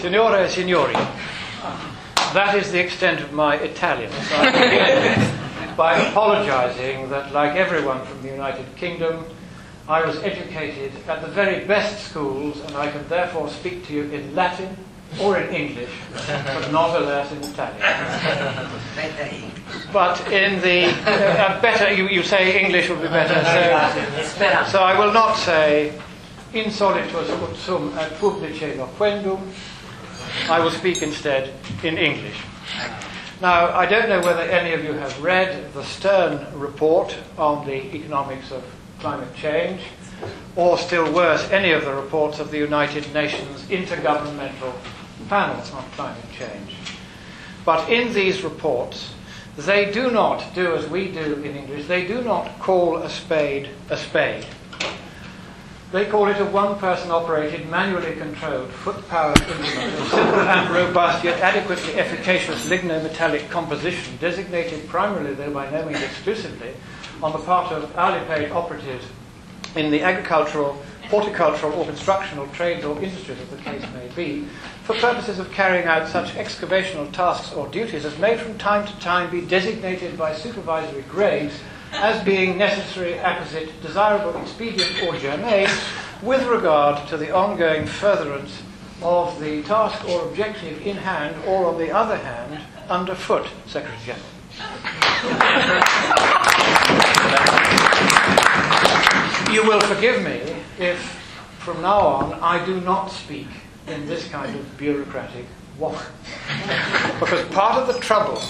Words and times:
Signore 0.00 0.44
e 0.44 0.48
signori, 0.48 0.94
that 2.32 2.54
is 2.56 2.70
the 2.72 2.80
extent 2.80 3.20
of 3.20 3.32
my 3.32 3.56
Italian. 3.56 4.10
So 4.10 4.36
by 5.76 5.98
apologising 5.98 7.08
that, 7.10 7.32
like 7.32 7.56
everyone 7.56 8.04
from 8.04 8.22
the 8.22 8.28
United 8.28 8.66
Kingdom, 8.76 9.24
I 9.88 10.04
was 10.04 10.16
educated 10.22 10.92
at 11.08 11.20
the 11.20 11.28
very 11.28 11.64
best 11.66 12.06
schools 12.08 12.60
and 12.60 12.76
I 12.76 12.90
can 12.90 13.06
therefore 13.08 13.48
speak 13.50 13.86
to 13.86 13.92
you 13.92 14.04
in 14.04 14.34
Latin 14.34 14.76
or 15.20 15.38
in 15.38 15.54
English, 15.54 15.90
but 16.26 16.72
not 16.72 16.96
alas 17.00 17.30
in 17.32 17.42
Italian. 17.44 17.80
But 19.92 20.20
in 20.32 20.60
the 20.60 20.86
uh, 21.06 21.60
better, 21.60 21.92
you, 21.92 22.08
you 22.08 22.22
say 22.22 22.64
English 22.64 22.88
would 22.88 23.02
be 23.02 23.08
better. 23.08 23.34
So, 24.38 24.72
so 24.72 24.82
I 24.82 24.98
will 24.98 25.12
not 25.12 25.36
say 25.36 25.92
insolitus 26.52 27.30
ut 27.30 27.56
sum 27.56 27.92
ad 27.98 28.12
publice 28.18 28.76
loquendum. 28.76 29.40
I 30.48 30.60
will 30.60 30.70
speak 30.70 31.02
instead 31.02 31.52
in 31.82 31.96
English. 31.96 32.40
Now, 33.40 33.72
I 33.72 33.86
don't 33.86 34.08
know 34.08 34.20
whether 34.20 34.42
any 34.42 34.72
of 34.72 34.84
you 34.84 34.92
have 34.92 35.22
read 35.22 35.72
the 35.74 35.84
Stern 35.84 36.46
report 36.58 37.16
on 37.36 37.66
the 37.66 37.94
economics 37.94 38.50
of 38.52 38.64
climate 39.00 39.34
change, 39.36 39.82
or 40.56 40.78
still 40.78 41.12
worse, 41.12 41.50
any 41.50 41.72
of 41.72 41.84
the 41.84 41.94
reports 41.94 42.38
of 42.38 42.50
the 42.50 42.58
United 42.58 43.12
Nations 43.12 43.62
Intergovernmental 43.64 44.72
Panel 45.28 45.56
on 45.56 45.84
Climate 45.90 46.24
Change. 46.32 46.76
But 47.64 47.88
in 47.90 48.12
these 48.12 48.42
reports, 48.42 49.14
they 49.56 49.90
do 49.90 50.10
not 50.10 50.54
do 50.54 50.74
as 50.74 50.86
we 50.88 51.08
do 51.10 51.34
in 51.42 51.56
English, 51.56 51.86
they 51.86 52.06
do 52.06 52.22
not 52.22 52.58
call 52.60 52.96
a 52.98 53.10
spade 53.10 53.70
a 53.90 53.96
spade. 53.96 54.46
They 55.94 56.06
call 56.06 56.26
it 56.26 56.40
a 56.40 56.44
one 56.44 56.76
person 56.80 57.12
operated, 57.12 57.70
manually 57.70 58.16
controlled, 58.16 58.68
foot 58.68 59.08
powered 59.08 59.40
of 59.40 59.46
simple 59.46 60.40
and 60.40 60.68
robust 60.68 61.22
yet 61.22 61.38
adequately 61.38 61.94
efficacious 61.94 62.66
lignometallic 62.66 63.48
composition, 63.48 64.16
designated 64.16 64.88
primarily, 64.88 65.34
though 65.34 65.52
by 65.52 65.70
no 65.70 65.86
means 65.86 66.02
exclusively, 66.02 66.72
on 67.22 67.30
the 67.30 67.38
part 67.38 67.70
of 67.70 67.96
hourly 67.96 68.26
paid 68.26 68.50
operatives 68.50 69.06
in 69.76 69.92
the 69.92 70.02
agricultural, 70.02 70.82
horticultural, 71.10 71.72
or 71.74 71.84
constructional 71.84 72.48
trades 72.48 72.84
or 72.84 73.00
industries, 73.00 73.38
as 73.38 73.48
the 73.50 73.56
case 73.58 73.84
may 73.94 74.08
be, 74.16 74.48
for 74.82 74.96
purposes 74.96 75.38
of 75.38 75.48
carrying 75.52 75.86
out 75.86 76.08
such 76.08 76.34
excavational 76.34 77.06
tasks 77.12 77.52
or 77.52 77.68
duties 77.68 78.04
as 78.04 78.18
may 78.18 78.36
from 78.36 78.58
time 78.58 78.84
to 78.84 78.98
time 78.98 79.30
be 79.30 79.42
designated 79.42 80.18
by 80.18 80.34
supervisory 80.34 81.02
grades 81.02 81.54
as 81.94 82.24
being 82.24 82.58
necessary, 82.58 83.18
apposite, 83.18 83.80
desirable, 83.82 84.40
expedient, 84.40 85.02
or 85.02 85.16
germane 85.18 85.68
with 86.22 86.44
regard 86.46 87.06
to 87.08 87.16
the 87.16 87.34
ongoing 87.34 87.86
furtherance 87.86 88.62
of 89.02 89.38
the 89.40 89.62
task 89.62 90.08
or 90.08 90.26
objective 90.28 90.86
in 90.86 90.96
hand, 90.96 91.36
or 91.46 91.66
on 91.66 91.78
the 91.78 91.90
other 91.90 92.16
hand, 92.16 92.60
underfoot, 92.88 93.46
Secretary 93.66 93.98
General. 94.04 94.24
you 99.52 99.62
will 99.64 99.80
forgive 99.80 100.22
me 100.22 100.40
if 100.78 100.98
from 101.58 101.80
now 101.82 101.98
on 101.98 102.32
I 102.34 102.64
do 102.64 102.80
not 102.80 103.08
speak 103.08 103.48
in 103.86 104.06
this 104.06 104.28
kind 104.28 104.54
of 104.54 104.76
bureaucratic 104.76 105.46
waffle. 105.78 106.12
because 107.20 107.44
part 107.48 107.76
of 107.80 107.92
the 107.92 108.00
trouble 108.00 108.40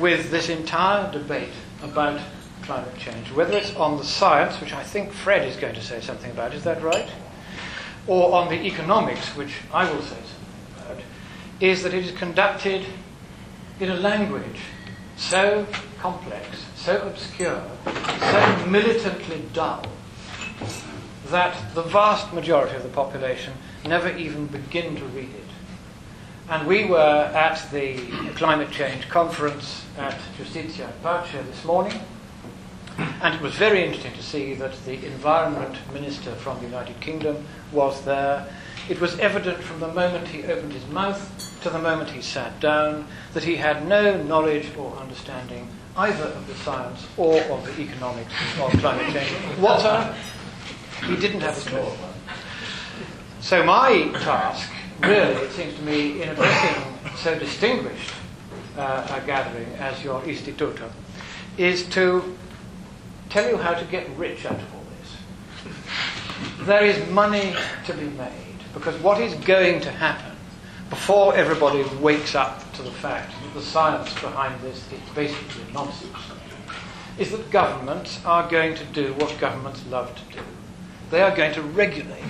with 0.00 0.30
this 0.30 0.48
entire 0.48 1.10
debate 1.12 1.52
about 1.82 2.20
climate 2.64 2.96
change, 2.98 3.30
whether 3.32 3.56
it's 3.56 3.74
on 3.76 3.96
the 3.98 4.04
science, 4.04 4.60
which 4.60 4.72
I 4.72 4.82
think 4.82 5.12
Fred 5.12 5.46
is 5.46 5.56
going 5.56 5.74
to 5.74 5.82
say 5.82 6.00
something 6.00 6.30
about, 6.30 6.54
is 6.54 6.64
that 6.64 6.82
right? 6.82 7.08
Or 8.06 8.34
on 8.34 8.48
the 8.48 8.66
economics, 8.66 9.36
which 9.36 9.54
I 9.72 9.90
will 9.90 10.02
say 10.02 10.16
something 10.16 10.84
about, 10.86 11.02
is 11.60 11.82
that 11.82 11.94
it 11.94 12.04
is 12.04 12.12
conducted 12.12 12.84
in 13.80 13.90
a 13.90 13.96
language 13.96 14.60
so 15.16 15.66
complex, 15.98 16.64
so 16.74 17.00
obscure, 17.06 17.62
so 17.84 18.66
militantly 18.66 19.42
dull, 19.52 19.84
that 21.28 21.56
the 21.74 21.82
vast 21.82 22.32
majority 22.32 22.76
of 22.76 22.82
the 22.82 22.88
population 22.88 23.52
never 23.86 24.14
even 24.16 24.46
begin 24.46 24.96
to 24.96 25.04
read 25.06 25.30
it. 25.30 25.44
And 26.48 26.66
we 26.66 26.84
were 26.84 27.30
at 27.34 27.70
the 27.72 27.96
climate 28.34 28.70
change 28.70 29.08
conference 29.08 29.84
at 29.96 30.18
Justitia 30.36 30.90
Pace 31.02 31.42
this 31.46 31.64
morning, 31.64 31.98
and 33.24 33.34
it 33.34 33.40
was 33.40 33.54
very 33.54 33.82
interesting 33.82 34.12
to 34.12 34.22
see 34.22 34.52
that 34.52 34.74
the 34.84 35.02
Environment 35.06 35.74
Minister 35.94 36.32
from 36.32 36.58
the 36.58 36.66
United 36.66 37.00
Kingdom 37.00 37.46
was 37.72 38.04
there. 38.04 38.46
It 38.90 39.00
was 39.00 39.18
evident 39.18 39.62
from 39.62 39.80
the 39.80 39.88
moment 39.88 40.28
he 40.28 40.44
opened 40.44 40.74
his 40.74 40.86
mouth 40.88 41.58
to 41.62 41.70
the 41.70 41.78
moment 41.78 42.10
he 42.10 42.20
sat 42.20 42.60
down 42.60 43.06
that 43.32 43.42
he 43.42 43.56
had 43.56 43.88
no 43.88 44.22
knowledge 44.24 44.68
or 44.76 44.94
understanding 44.98 45.66
either 45.96 46.24
of 46.24 46.46
the 46.46 46.54
science 46.56 47.06
or 47.16 47.40
of 47.44 47.64
the 47.64 47.80
economics 47.80 48.30
of 48.60 48.70
climate 48.72 49.10
change. 49.14 49.58
Water, 49.58 50.14
he 51.06 51.16
didn't 51.16 51.40
have 51.40 51.56
a 51.56 51.70
clue. 51.70 51.92
So 53.40 53.64
my 53.64 54.10
task, 54.20 54.70
really, 55.00 55.32
it 55.32 55.52
seems 55.52 55.74
to 55.76 55.82
me, 55.82 56.22
in 56.22 56.28
addressing 56.28 56.82
so 57.16 57.38
distinguished 57.38 58.12
uh, 58.76 59.18
a 59.18 59.26
gathering 59.26 59.72
as 59.78 60.04
your 60.04 60.20
Istituto, 60.22 60.90
is 61.56 61.88
to 61.88 62.36
tell 63.34 63.50
you 63.50 63.56
how 63.56 63.74
to 63.74 63.84
get 63.86 64.08
rich 64.10 64.46
out 64.46 64.52
of 64.52 64.74
all 64.76 64.84
this. 65.00 66.66
There 66.68 66.84
is 66.84 67.10
money 67.10 67.52
to 67.84 67.92
be 67.92 68.06
made 68.10 68.60
because 68.72 68.96
what 69.02 69.20
is 69.20 69.34
going 69.44 69.80
to 69.80 69.90
happen 69.90 70.36
before 70.88 71.34
everybody 71.34 71.82
wakes 71.96 72.36
up 72.36 72.72
to 72.74 72.82
the 72.82 72.92
fact 72.92 73.32
that 73.32 73.54
the 73.54 73.60
science 73.60 74.14
behind 74.20 74.60
this 74.60 74.76
is 74.92 75.00
basically 75.16 75.64
nonsense 75.72 76.16
is 77.18 77.32
that 77.32 77.50
governments 77.50 78.24
are 78.24 78.48
going 78.48 78.76
to 78.76 78.84
do 78.86 79.12
what 79.14 79.36
governments 79.40 79.84
love 79.90 80.14
to 80.14 80.36
do. 80.36 80.44
They 81.10 81.20
are 81.20 81.34
going 81.34 81.54
to 81.54 81.62
regulate. 81.62 82.22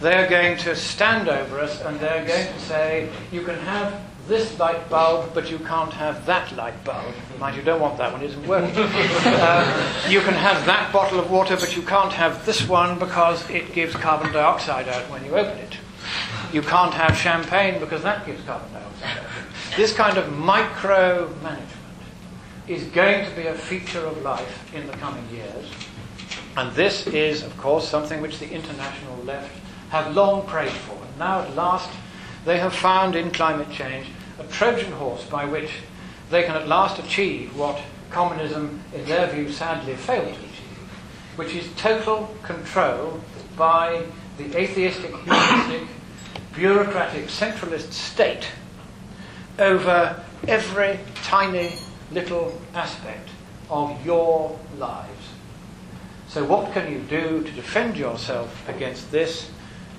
they 0.00 0.14
are 0.14 0.26
going 0.26 0.56
to 0.58 0.74
stand 0.74 1.28
over 1.28 1.60
us 1.60 1.80
and 1.82 2.00
they're 2.00 2.26
going 2.26 2.52
to 2.52 2.60
say, 2.62 3.10
you 3.30 3.42
can 3.42 3.60
have 3.60 3.94
this 4.26 4.58
light 4.58 4.88
bulb, 4.88 5.32
but 5.34 5.50
you 5.50 5.58
can't 5.58 5.92
have 5.92 6.24
that 6.26 6.54
light 6.56 6.82
bulb. 6.84 7.14
Mind 7.38 7.56
you, 7.56 7.62
don't 7.62 7.80
want 7.80 7.98
that 7.98 8.12
one, 8.12 8.22
it 8.22 8.30
isn't 8.30 8.46
working. 8.46 8.74
uh, 8.76 10.06
you 10.08 10.20
can 10.20 10.34
have 10.34 10.64
that 10.66 10.92
bottle 10.92 11.18
of 11.18 11.30
water, 11.30 11.56
but 11.56 11.76
you 11.76 11.82
can't 11.82 12.12
have 12.12 12.44
this 12.46 12.66
one 12.68 12.98
because 12.98 13.48
it 13.50 13.72
gives 13.72 13.94
carbon 13.94 14.32
dioxide 14.32 14.88
out 14.88 15.10
when 15.10 15.24
you 15.24 15.36
open 15.36 15.58
it. 15.58 15.76
You 16.52 16.62
can't 16.62 16.94
have 16.94 17.16
champagne 17.16 17.80
because 17.80 18.02
that 18.02 18.24
gives 18.26 18.42
carbon 18.44 18.72
dioxide 18.72 19.18
out. 19.18 19.24
This 19.76 19.92
kind 19.92 20.16
of 20.16 20.32
micro 20.38 21.28
management 21.42 21.70
is 22.68 22.84
going 22.84 23.28
to 23.28 23.36
be 23.36 23.46
a 23.46 23.54
feature 23.54 24.04
of 24.06 24.22
life 24.22 24.74
in 24.74 24.86
the 24.86 24.92
coming 24.94 25.28
years. 25.30 25.66
And 26.56 26.72
this 26.74 27.06
is, 27.08 27.42
of 27.42 27.56
course, 27.56 27.88
something 27.88 28.20
which 28.20 28.38
the 28.38 28.48
international 28.48 29.16
left 29.24 29.50
have 29.90 30.14
long 30.14 30.46
prayed 30.46 30.70
for. 30.70 30.94
And 30.94 31.18
now, 31.18 31.40
at 31.40 31.54
last, 31.54 31.90
they 32.44 32.58
have 32.58 32.74
found 32.74 33.16
in 33.16 33.30
climate 33.30 33.70
change 33.70 34.06
a 34.38 34.44
Trojan 34.44 34.92
horse 34.92 35.24
by 35.24 35.44
which 35.44 35.70
they 36.30 36.42
can 36.42 36.56
at 36.56 36.68
last 36.68 36.98
achieve 36.98 37.56
what 37.56 37.80
communism, 38.10 38.80
in 38.94 39.04
their 39.06 39.26
view, 39.28 39.50
sadly 39.50 39.94
failed 39.94 40.34
to 40.34 40.40
achieve, 40.40 40.88
which 41.36 41.54
is 41.54 41.68
total 41.76 42.34
control 42.42 43.20
by 43.56 44.04
the 44.38 44.56
atheistic, 44.56 45.14
humanistic, 45.16 45.88
bureaucratic, 46.54 47.26
centralist 47.26 47.92
state 47.92 48.46
over 49.58 50.22
every 50.48 50.98
tiny 51.22 51.72
little 52.10 52.60
aspect 52.74 53.28
of 53.70 54.04
your 54.04 54.58
lives. 54.78 55.28
So, 56.28 56.44
what 56.44 56.72
can 56.72 56.92
you 56.92 56.98
do 57.00 57.42
to 57.44 57.50
defend 57.52 57.96
yourself 57.96 58.68
against 58.68 59.10
this? 59.10 59.50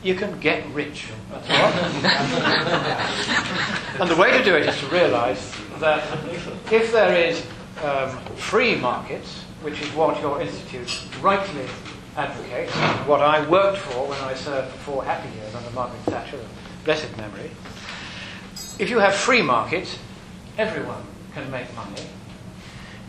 You 0.05 0.13
can 0.13 0.39
get 0.39 0.65
rich. 0.73 1.07
And 3.97 4.09
the 4.09 4.15
way 4.17 4.37
to 4.37 4.43
do 4.43 4.53
it 4.55 4.67
is 4.67 4.77
to 4.81 4.87
realize 4.87 5.53
that 5.79 6.03
if 6.69 6.91
there 6.91 7.15
is 7.15 7.45
um, 7.81 8.09
free 8.35 8.75
markets, 8.75 9.39
which 9.61 9.81
is 9.81 9.87
what 9.93 10.19
your 10.19 10.41
institute 10.41 11.01
rightly 11.21 11.65
advocates, 12.17 12.73
what 13.07 13.21
I 13.21 13.47
worked 13.49 13.77
for 13.77 14.09
when 14.09 14.19
I 14.19 14.33
served 14.33 14.69
for 14.73 14.77
four 14.79 15.03
happy 15.05 15.29
years 15.37 15.55
under 15.55 15.69
Margaret 15.71 16.01
Thatcher, 16.01 16.41
blessed 16.83 17.15
memory, 17.15 17.49
if 18.79 18.89
you 18.89 18.99
have 18.99 19.15
free 19.15 19.41
markets, 19.41 19.97
everyone 20.57 21.03
can 21.33 21.49
make 21.49 21.73
money. 21.73 22.03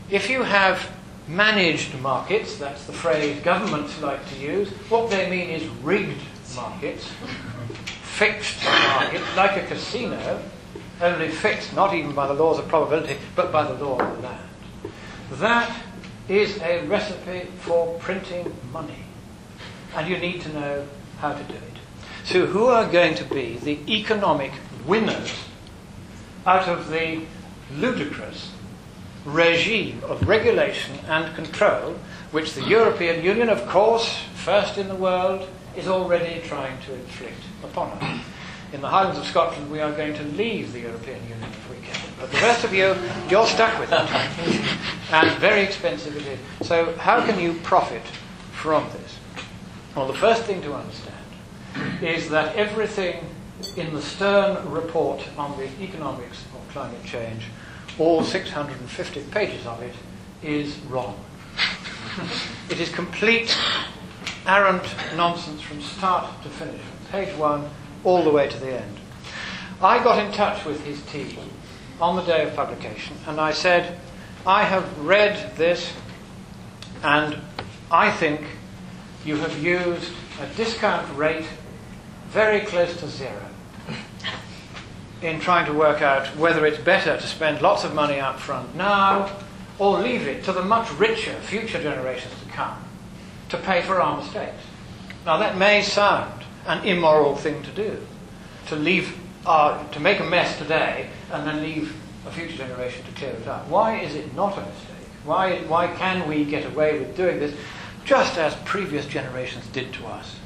If 0.08 0.30
you 0.30 0.44
have 0.44 0.88
managed 1.26 2.00
markets, 2.00 2.58
that's 2.58 2.86
the 2.86 2.92
phrase 2.92 3.42
governments 3.42 4.00
like 4.00 4.24
to 4.30 4.38
use, 4.38 4.68
what 4.88 5.10
they 5.10 5.28
mean 5.28 5.50
is 5.50 5.66
rigged 5.82 6.20
market, 6.54 7.00
fixed 7.00 8.64
market, 8.64 9.22
like 9.36 9.56
a 9.56 9.66
casino, 9.66 10.40
only 11.00 11.28
fixed 11.28 11.74
not 11.74 11.94
even 11.94 12.12
by 12.12 12.26
the 12.26 12.34
laws 12.34 12.58
of 12.58 12.68
probability, 12.68 13.18
but 13.34 13.52
by 13.52 13.64
the 13.64 13.74
law 13.84 13.98
of 13.98 14.16
the 14.16 14.22
land. 14.22 14.48
That 15.32 15.70
is 16.28 16.60
a 16.62 16.86
recipe 16.86 17.48
for 17.60 17.98
printing 17.98 18.54
money. 18.72 19.04
And 19.94 20.08
you 20.08 20.18
need 20.18 20.42
to 20.42 20.52
know 20.52 20.86
how 21.18 21.32
to 21.32 21.42
do 21.44 21.54
it. 21.54 21.62
So, 22.24 22.46
who 22.46 22.66
are 22.66 22.90
going 22.90 23.14
to 23.16 23.24
be 23.24 23.56
the 23.58 23.78
economic 23.88 24.52
winners 24.86 25.32
out 26.44 26.68
of 26.68 26.90
the 26.90 27.22
ludicrous 27.74 28.52
regime 29.24 30.00
of 30.04 30.26
regulation 30.28 30.98
and 31.08 31.34
control 31.34 31.96
which 32.30 32.54
the 32.54 32.64
European 32.64 33.24
Union, 33.24 33.48
of 33.48 33.66
course, 33.68 34.20
first 34.34 34.78
in 34.78 34.88
the 34.88 34.94
world, 34.94 35.48
is 35.76 35.88
already 35.88 36.40
trying 36.46 36.80
to 36.82 36.94
inflict 36.94 37.42
upon 37.62 37.90
us. 37.98 38.20
In 38.72 38.80
the 38.80 38.88
Highlands 38.88 39.18
of 39.18 39.26
Scotland, 39.26 39.70
we 39.70 39.80
are 39.80 39.92
going 39.92 40.14
to 40.14 40.22
leave 40.22 40.72
the 40.72 40.80
European 40.80 41.22
Union 41.28 41.50
if 41.50 41.70
we 41.70 41.76
can. 41.86 42.00
But 42.18 42.30
the 42.32 42.38
rest 42.38 42.64
of 42.64 42.74
you, 42.74 42.96
you're 43.30 43.46
stuck 43.46 43.78
with 43.78 43.92
it. 43.92 45.12
and 45.12 45.30
very 45.38 45.62
expensive 45.62 46.16
it 46.16 46.26
is. 46.26 46.66
So, 46.66 46.92
how 46.96 47.24
can 47.24 47.38
you 47.38 47.54
profit 47.62 48.02
from 48.52 48.84
this? 48.90 49.18
Well, 49.94 50.06
the 50.06 50.18
first 50.18 50.42
thing 50.42 50.62
to 50.62 50.74
understand 50.74 51.14
is 52.02 52.28
that 52.30 52.56
everything 52.56 53.24
in 53.76 53.94
the 53.94 54.02
Stern 54.02 54.70
report 54.70 55.26
on 55.38 55.56
the 55.58 55.68
economics 55.82 56.44
of 56.54 56.68
climate 56.70 57.04
change, 57.04 57.46
all 57.98 58.22
650 58.22 59.22
pages 59.30 59.64
of 59.66 59.80
it, 59.82 59.94
is 60.42 60.76
wrong. 60.90 61.18
it 62.70 62.80
is 62.80 62.90
complete, 62.90 63.56
arrant 64.46 64.84
nonsense 65.16 65.60
from 65.60 65.80
start 65.82 66.42
to 66.42 66.48
finish, 66.48 66.80
from 66.80 67.06
page 67.10 67.36
one 67.36 67.68
all 68.04 68.22
the 68.22 68.30
way 68.30 68.48
to 68.48 68.58
the 68.58 68.80
end. 68.80 69.00
I 69.80 70.02
got 70.02 70.24
in 70.24 70.32
touch 70.32 70.64
with 70.64 70.84
his 70.84 71.02
team 71.02 71.36
on 72.00 72.16
the 72.16 72.22
day 72.22 72.46
of 72.46 72.54
publication 72.54 73.16
and 73.26 73.40
I 73.40 73.52
said, 73.52 73.98
I 74.46 74.62
have 74.62 74.98
read 75.00 75.56
this 75.56 75.92
and 77.02 77.36
I 77.90 78.10
think 78.10 78.40
you 79.24 79.36
have 79.36 79.62
used 79.62 80.12
a 80.40 80.46
discount 80.56 81.16
rate 81.16 81.46
very 82.28 82.60
close 82.60 82.96
to 82.98 83.08
zero 83.08 83.42
in 85.22 85.40
trying 85.40 85.66
to 85.66 85.72
work 85.72 86.02
out 86.02 86.26
whether 86.36 86.64
it's 86.66 86.78
better 86.78 87.16
to 87.16 87.26
spend 87.26 87.60
lots 87.60 87.84
of 87.84 87.94
money 87.94 88.20
up 88.20 88.38
front 88.38 88.74
now 88.76 89.34
or 89.78 89.98
leave 89.98 90.26
it 90.26 90.44
to 90.44 90.52
the 90.52 90.62
much 90.62 90.90
richer 90.92 91.34
future 91.40 91.82
generations 91.82 92.32
to 92.42 92.50
come 92.50 92.85
to 93.48 93.56
pay 93.58 93.82
for 93.82 94.00
our 94.00 94.16
mistakes. 94.18 94.62
Now, 95.24 95.38
that 95.38 95.56
may 95.56 95.82
sound 95.82 96.44
an 96.66 96.84
immoral 96.86 97.36
thing 97.36 97.62
to 97.62 97.70
do, 97.70 97.98
to 98.68 98.76
leave 98.76 99.16
our, 99.46 99.84
to 99.92 100.00
make 100.00 100.20
a 100.20 100.24
mess 100.24 100.58
today 100.58 101.08
and 101.32 101.46
then 101.46 101.62
leave 101.62 101.94
a 102.26 102.30
future 102.30 102.56
generation 102.56 103.04
to 103.04 103.12
clear 103.12 103.30
it 103.30 103.46
up. 103.46 103.68
Why 103.68 103.98
is 103.98 104.14
it 104.14 104.34
not 104.34 104.58
a 104.58 104.60
mistake? 104.60 105.08
Why, 105.24 105.58
why 105.62 105.88
can 105.88 106.28
we 106.28 106.44
get 106.44 106.64
away 106.66 106.98
with 106.98 107.16
doing 107.16 107.38
this 107.38 107.54
just 108.04 108.38
as 108.38 108.54
previous 108.64 109.06
generations 109.06 109.66
did 109.68 109.92
to 109.94 110.06
us? 110.06 110.36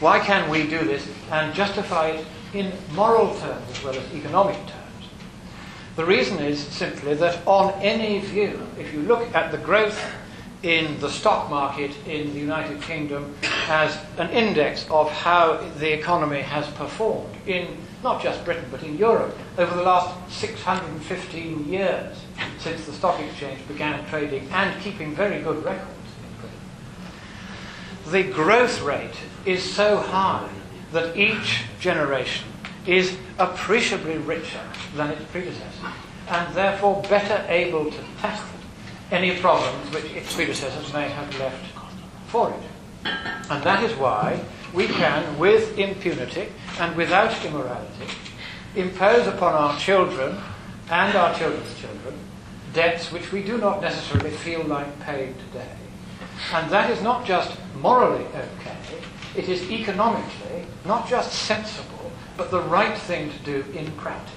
Why 0.00 0.18
can 0.18 0.48
we 0.48 0.66
do 0.66 0.78
this 0.84 1.06
and 1.30 1.54
justify 1.54 2.08
it 2.08 2.26
in 2.54 2.72
moral 2.92 3.38
terms 3.38 3.70
as 3.70 3.84
well 3.84 3.94
as 3.94 4.14
economic 4.14 4.56
terms? 4.56 4.76
The 5.96 6.04
reason 6.04 6.38
is 6.38 6.58
simply 6.58 7.14
that 7.14 7.46
on 7.46 7.72
any 7.82 8.20
view, 8.20 8.66
if 8.78 8.92
you 8.94 9.02
look 9.02 9.34
at 9.34 9.50
the 9.50 9.58
growth 9.58 10.02
in 10.62 10.98
the 11.00 11.08
stock 11.08 11.48
market 11.48 11.90
in 12.06 12.32
the 12.34 12.38
United 12.38 12.80
Kingdom 12.82 13.34
as 13.68 13.98
an 14.18 14.28
index 14.30 14.86
of 14.90 15.10
how 15.10 15.56
the 15.78 15.92
economy 15.92 16.42
has 16.42 16.66
performed 16.72 17.34
in 17.46 17.66
not 18.02 18.22
just 18.22 18.44
Britain 18.44 18.64
but 18.70 18.82
in 18.82 18.98
Europe 18.98 19.36
over 19.56 19.74
the 19.74 19.82
last 19.82 20.14
615 20.38 21.66
years 21.66 22.24
since 22.58 22.84
the 22.84 22.92
stock 22.92 23.18
exchange 23.20 23.66
began 23.68 24.04
trading 24.06 24.46
and 24.50 24.80
keeping 24.82 25.14
very 25.14 25.42
good 25.42 25.64
records. 25.64 25.86
The 28.08 28.24
growth 28.24 28.82
rate 28.82 29.16
is 29.46 29.62
so 29.62 29.96
high 29.96 30.50
that 30.92 31.16
each 31.16 31.64
generation 31.78 32.48
is 32.86 33.16
appreciably 33.38 34.18
richer 34.18 34.60
than 34.96 35.10
its 35.10 35.24
predecessor 35.30 35.92
and 36.28 36.54
therefore 36.54 37.02
better 37.08 37.44
able 37.48 37.90
to 37.90 37.98
tackle 38.20 38.49
any 39.10 39.38
problems 39.38 39.92
which 39.94 40.04
its 40.12 40.34
predecessors 40.34 40.92
may 40.92 41.08
have 41.08 41.38
left 41.38 41.64
for 42.28 42.50
it. 42.50 43.10
And 43.50 43.62
that 43.64 43.82
is 43.82 43.96
why 43.98 44.40
we 44.72 44.86
can, 44.86 45.38
with 45.38 45.78
impunity 45.78 46.48
and 46.78 46.96
without 46.96 47.44
immorality, 47.44 48.06
impose 48.76 49.26
upon 49.26 49.54
our 49.54 49.78
children 49.78 50.38
and 50.90 51.16
our 51.16 51.34
children's 51.36 51.78
children 51.80 52.14
debts 52.72 53.10
which 53.10 53.32
we 53.32 53.42
do 53.42 53.58
not 53.58 53.80
necessarily 53.80 54.30
feel 54.30 54.62
like 54.64 55.00
paying 55.00 55.34
today. 55.34 55.74
And 56.52 56.70
that 56.70 56.90
is 56.90 57.02
not 57.02 57.24
just 57.24 57.56
morally 57.80 58.24
okay, 58.26 58.76
it 59.36 59.48
is 59.48 59.68
economically 59.70 60.66
not 60.84 61.08
just 61.08 61.32
sensible, 61.32 62.12
but 62.36 62.50
the 62.50 62.62
right 62.62 62.96
thing 62.96 63.30
to 63.30 63.38
do 63.38 63.64
in 63.76 63.90
practice. 63.92 64.34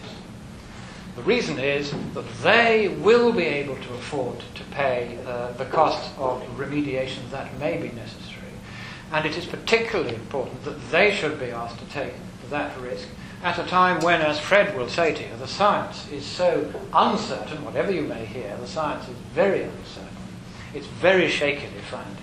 The 1.16 1.24
reason 1.24 1.60
is 1.60 1.92
that 2.14 2.26
they 2.42 2.88
will 2.88 3.32
be 3.32 3.46
able 3.46 3.76
to 3.76 3.94
afford 3.94 4.40
to 4.56 4.64
pay 4.72 5.18
uh, 5.26 5.52
the 5.54 5.66
costs 5.66 6.10
of 6.18 6.42
remediation 6.58 7.30
that 7.32 7.58
may 7.60 7.78
be 7.78 7.90
necessary. 7.90 8.42
And 9.12 9.26
it 9.26 9.38
is 9.38 9.46
particularly 9.46 10.16
important 10.16 10.64
that 10.64 10.92
they 10.92 11.14
should 11.14 11.40
be 11.40 11.52
asked 11.52 11.80
to 11.80 11.86
take 11.86 12.14
that 12.50 12.80
risk 12.80 13.08
at 13.44 13.60
a 13.60 13.64
time 13.64 14.00
when, 14.00 14.22
as 14.22 14.40
Fred 14.40 14.76
will 14.76 14.88
say 14.88 15.14
to 15.14 15.22
you, 15.22 15.36
the 15.38 15.50
science 15.50 16.10
is 16.10 16.26
so 16.26 16.72
uncertain, 16.94 17.64
whatever 17.66 17.92
you 17.92 18.04
may 18.04 18.26
hear, 18.26 18.56
the 18.56 18.68
science 18.68 19.04
is 19.10 19.18
very 19.36 19.64
uncertain. 19.64 20.16
It's 20.74 20.88
very 20.88 21.28
shakily 21.28 21.82
founded. 21.92 22.18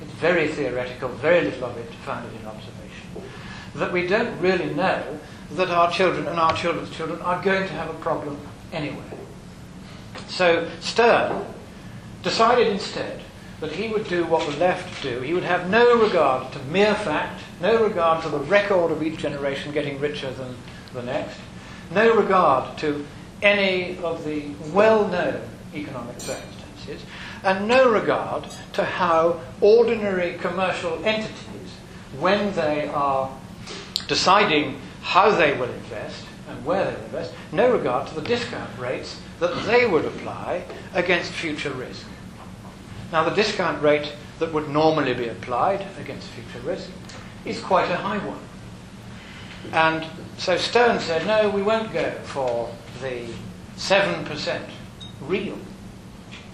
It's 0.00 0.12
very 0.12 0.46
theoretical, 0.46 1.08
very 1.08 1.42
little 1.42 1.64
of 1.64 1.76
it 1.76 1.92
founded 2.06 2.40
in 2.40 2.46
observation. 2.46 3.28
That 3.74 3.92
we 3.92 4.06
don't 4.06 4.40
really 4.40 4.72
know 4.72 5.18
that 5.52 5.70
our 5.70 5.90
children 5.90 6.26
and 6.26 6.38
our 6.38 6.54
children's 6.56 6.90
children 6.90 7.20
are 7.22 7.42
going 7.42 7.66
to 7.66 7.72
have 7.72 7.90
a 7.90 7.98
problem 7.98 8.38
anyway. 8.72 9.02
So 10.28 10.68
Stern 10.80 11.44
decided 12.22 12.68
instead 12.68 13.22
that 13.60 13.72
he 13.72 13.88
would 13.88 14.08
do 14.08 14.24
what 14.24 14.48
the 14.50 14.56
left 14.58 15.02
do. 15.02 15.20
He 15.20 15.34
would 15.34 15.44
have 15.44 15.68
no 15.68 16.00
regard 16.00 16.52
to 16.52 16.58
mere 16.64 16.94
fact, 16.94 17.42
no 17.60 17.84
regard 17.84 18.22
to 18.22 18.28
the 18.28 18.38
record 18.38 18.90
of 18.90 19.02
each 19.02 19.18
generation 19.18 19.72
getting 19.72 20.00
richer 20.00 20.30
than 20.30 20.56
the 20.94 21.02
next, 21.02 21.36
no 21.90 22.14
regard 22.14 22.78
to 22.78 23.06
any 23.42 23.98
of 23.98 24.24
the 24.24 24.44
well 24.72 25.06
known 25.08 25.40
economic 25.74 26.20
circumstances, 26.20 27.02
and 27.42 27.68
no 27.68 27.90
regard 27.90 28.46
to 28.72 28.84
how 28.84 29.40
ordinary 29.60 30.38
commercial 30.38 31.04
entities, 31.04 31.36
when 32.18 32.52
they 32.54 32.88
are 32.88 33.30
deciding 34.08 34.80
how 35.10 35.28
they 35.28 35.52
will 35.58 35.68
invest 35.68 36.24
and 36.48 36.64
where 36.64 36.84
they 36.84 36.96
will 36.96 37.04
invest, 37.06 37.34
no 37.50 37.72
regard 37.72 38.06
to 38.06 38.14
the 38.14 38.22
discount 38.22 38.70
rates 38.78 39.20
that 39.40 39.66
they 39.66 39.84
would 39.84 40.04
apply 40.04 40.62
against 40.94 41.32
future 41.32 41.72
risk. 41.72 42.06
Now, 43.10 43.28
the 43.28 43.34
discount 43.34 43.82
rate 43.82 44.12
that 44.38 44.52
would 44.52 44.68
normally 44.68 45.12
be 45.14 45.26
applied 45.26 45.84
against 45.98 46.28
future 46.28 46.64
risk 46.64 46.88
is 47.44 47.58
quite 47.58 47.90
a 47.90 47.96
high 47.96 48.18
one. 48.18 48.38
And 49.72 50.06
so 50.38 50.56
Stern 50.56 51.00
said, 51.00 51.26
no, 51.26 51.50
we 51.50 51.60
won't 51.60 51.92
go 51.92 52.12
for 52.22 52.72
the 53.02 53.26
7% 53.76 54.60
real, 55.22 55.58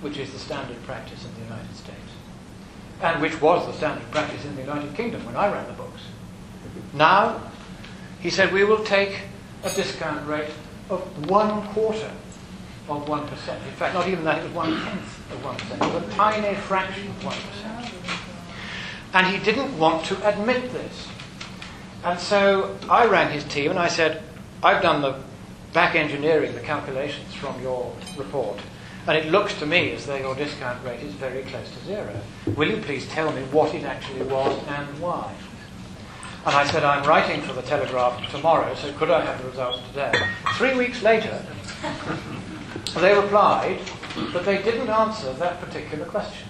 which 0.00 0.16
is 0.16 0.32
the 0.32 0.38
standard 0.38 0.82
practice 0.84 1.26
in 1.26 1.34
the 1.34 1.42
United 1.42 1.76
States, 1.76 1.98
and 3.02 3.20
which 3.20 3.38
was 3.38 3.66
the 3.66 3.74
standard 3.74 4.10
practice 4.10 4.46
in 4.46 4.56
the 4.56 4.62
United 4.62 4.94
Kingdom 4.94 5.26
when 5.26 5.36
I 5.36 5.52
ran 5.52 5.66
the 5.66 5.74
books. 5.74 6.00
Now, 6.94 7.52
he 8.26 8.30
said, 8.30 8.52
we 8.52 8.64
will 8.64 8.82
take 8.82 9.20
a 9.62 9.70
discount 9.70 10.26
rate 10.26 10.50
of 10.90 11.30
one 11.30 11.62
quarter 11.68 12.10
of 12.88 13.06
1%. 13.06 13.22
In 13.22 13.72
fact, 13.74 13.94
not 13.94 14.08
even 14.08 14.24
that, 14.24 14.40
it 14.40 14.46
was 14.46 14.52
one 14.52 14.80
tenth 14.80 15.30
of 15.30 15.38
1%. 15.42 15.74
It 15.76 15.94
was 15.94 16.02
a 16.02 16.16
tiny 16.16 16.56
fraction 16.56 17.06
of 17.06 17.14
1%. 17.22 19.14
And 19.14 19.28
he 19.28 19.38
didn't 19.44 19.78
want 19.78 20.06
to 20.06 20.28
admit 20.28 20.72
this. 20.72 21.06
And 22.02 22.18
so 22.18 22.76
I 22.90 23.06
rang 23.06 23.30
his 23.30 23.44
team 23.44 23.70
and 23.70 23.78
I 23.78 23.86
said, 23.86 24.24
I've 24.60 24.82
done 24.82 25.02
the 25.02 25.20
back 25.72 25.94
engineering, 25.94 26.52
the 26.52 26.60
calculations 26.62 27.32
from 27.32 27.62
your 27.62 27.94
report, 28.16 28.58
and 29.06 29.16
it 29.16 29.30
looks 29.30 29.54
to 29.60 29.66
me 29.66 29.92
as 29.92 30.04
though 30.04 30.16
your 30.16 30.34
discount 30.34 30.84
rate 30.84 30.98
is 30.98 31.12
very 31.14 31.44
close 31.44 31.70
to 31.70 31.84
zero. 31.84 32.20
Will 32.56 32.70
you 32.70 32.78
please 32.78 33.06
tell 33.06 33.30
me 33.30 33.42
what 33.52 33.72
it 33.72 33.84
actually 33.84 34.22
was 34.22 34.60
and 34.66 34.98
why? 34.98 35.32
And 36.46 36.54
I 36.54 36.64
said, 36.64 36.84
I'm 36.84 37.02
writing 37.02 37.42
for 37.42 37.52
the 37.54 37.62
Telegraph 37.62 38.30
tomorrow, 38.30 38.72
so 38.76 38.92
could 38.92 39.10
I 39.10 39.24
have 39.24 39.42
the 39.42 39.48
results 39.50 39.80
today? 39.88 40.12
Three 40.54 40.76
weeks 40.76 41.02
later, 41.02 41.44
they 43.00 43.16
replied 43.16 43.80
that 44.32 44.44
they 44.44 44.62
didn't 44.62 44.88
answer 44.88 45.32
that 45.32 45.60
particular 45.60 46.04
question. 46.04 46.46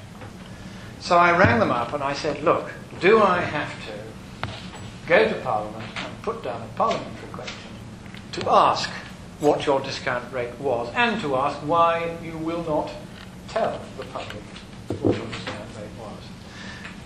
So 1.00 1.16
I 1.16 1.34
rang 1.38 1.58
them 1.60 1.70
up 1.70 1.94
and 1.94 2.02
I 2.02 2.12
said, 2.12 2.42
Look, 2.42 2.70
do 3.00 3.22
I 3.22 3.40
have 3.40 3.72
to 3.86 4.48
go 5.06 5.26
to 5.30 5.34
Parliament 5.40 5.88
and 5.96 6.22
put 6.22 6.44
down 6.44 6.60
a 6.60 6.76
parliamentary 6.76 7.28
question 7.32 7.70
to 8.32 8.50
ask 8.50 8.90
what 9.40 9.64
your 9.64 9.80
discount 9.80 10.30
rate 10.30 10.60
was 10.60 10.92
and 10.94 11.18
to 11.22 11.36
ask 11.36 11.56
why 11.60 12.18
you 12.22 12.36
will 12.36 12.64
not 12.64 12.90
tell 13.48 13.80
the 13.96 14.04
public 14.04 14.42
what 15.00 15.16
your 15.16 15.26
discount? 15.26 15.55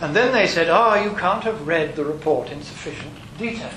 And 0.00 0.16
then 0.16 0.32
they 0.32 0.46
said, 0.46 0.68
oh, 0.70 0.94
you 0.94 1.14
can't 1.16 1.44
have 1.44 1.66
read 1.66 1.94
the 1.94 2.04
report 2.04 2.50
in 2.50 2.62
sufficient 2.62 3.12
detail. 3.38 3.70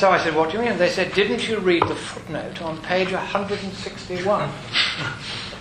So 0.00 0.10
I 0.10 0.16
said, 0.16 0.34
What 0.34 0.48
do 0.48 0.56
you 0.56 0.62
mean? 0.62 0.72
And 0.72 0.80
they 0.80 0.88
said, 0.88 1.12
Didn't 1.12 1.46
you 1.46 1.58
read 1.58 1.82
the 1.82 1.94
footnote 1.94 2.62
on 2.62 2.80
page 2.80 3.12
161? 3.12 4.50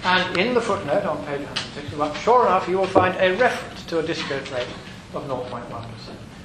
and 0.05 0.37
in 0.37 0.53
the 0.53 0.61
footnote 0.61 1.03
on 1.03 1.17
page 1.25 1.41
161, 1.41 2.15
sure 2.15 2.45
enough, 2.45 2.69
you 2.69 2.77
will 2.77 2.87
find 2.87 3.17
a 3.19 3.35
reference 3.35 3.83
to 3.87 3.99
a 3.99 4.01
discount 4.01 4.49
rate 4.51 4.69
of 5.13 5.25
0.1%. 5.25 5.85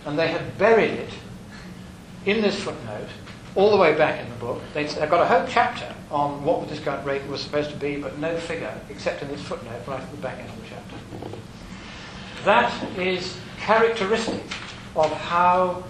And 0.07 0.19
they 0.19 0.27
had 0.27 0.59
buried 0.59 0.91
it 0.91 1.11
in 2.27 2.43
this 2.43 2.61
footnote 2.61 3.07
all 3.55 3.71
the 3.71 3.77
way 3.77 3.95
back 3.95 4.21
in 4.21 4.29
the 4.29 4.37
book. 4.37 4.61
They'd, 4.73 4.89
they've 4.89 5.09
got 5.09 5.21
a 5.21 5.27
whole 5.27 5.47
chapter 5.49 5.95
on 6.11 6.43
what 6.43 6.63
the 6.63 6.75
discount 6.75 7.07
rate 7.07 7.25
was 7.29 7.43
supposed 7.43 7.71
to 7.71 7.77
be, 7.77 7.95
but 7.95 8.19
no 8.19 8.37
figure 8.37 8.77
except 8.91 9.23
in 9.23 9.29
this 9.29 9.43
footnote 9.43 9.87
right 9.87 10.01
at 10.01 10.11
the 10.11 10.17
back 10.17 10.41
end 10.41 10.49
of 10.49 10.57
the 10.57 10.67
chapter. 10.69 11.39
That 12.45 12.99
is 12.99 13.39
characteristic 13.59 14.43
of 14.95 15.11
how 15.13 15.83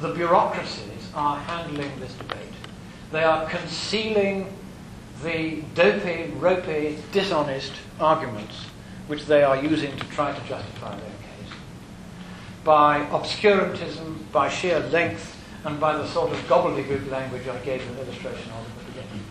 the 0.00 0.12
bureaucracies 0.12 1.08
are 1.14 1.38
handling 1.38 1.92
this 2.00 2.12
debate. 2.14 2.38
They 3.12 3.22
are 3.22 3.48
concealing 3.48 4.52
the 5.22 5.62
dopey, 5.74 6.32
ropey, 6.36 6.98
dishonest 7.12 7.72
arguments 8.00 8.64
which 9.06 9.26
they 9.26 9.44
are 9.44 9.62
using 9.62 9.96
to 9.96 10.06
try 10.06 10.32
to 10.32 10.48
justify 10.48 10.96
their 10.96 10.98
case 10.98 11.54
by 12.64 13.04
obscurantism, 13.06 14.32
by 14.32 14.48
sheer 14.48 14.80
length, 14.80 15.36
and 15.64 15.78
by 15.78 15.96
the 15.96 16.08
sort 16.08 16.32
of 16.32 16.38
gobbledygook 16.48 17.08
language 17.08 17.46
I 17.46 17.58
gave 17.58 17.88
an 17.88 17.98
illustration 17.98 18.50
of 18.50 18.66
at 18.66 18.78
the 18.78 18.92
beginning. 18.92 19.24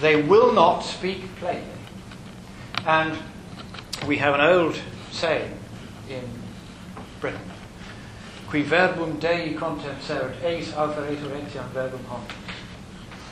They 0.00 0.22
will 0.22 0.52
not 0.52 0.80
speak 0.80 1.36
plainly. 1.36 1.68
And 2.86 3.18
we 4.06 4.16
have 4.18 4.34
an 4.34 4.40
old 4.40 4.80
saying 5.10 5.58
in 6.08 6.28
Britain 7.20 7.50
qui 8.54 8.62
verbum 8.62 9.18
Dei 9.18 9.52
verbum. 9.54 9.90